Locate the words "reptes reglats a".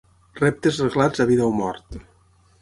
0.39-1.29